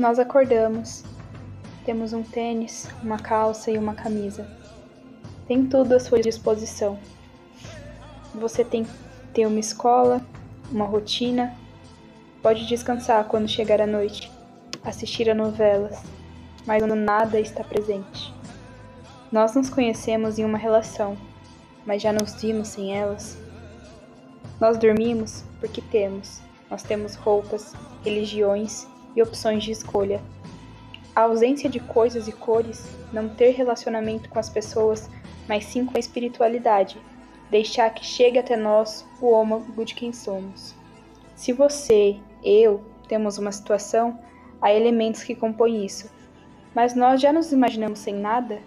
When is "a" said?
13.78-13.86, 15.28-15.34, 31.14-31.22, 35.96-36.00